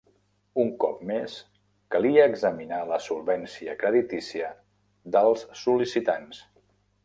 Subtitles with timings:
[0.61, 1.35] Un cop més,
[1.97, 4.51] calia examinar la solvència creditícia
[5.17, 6.45] dels sol·licitants.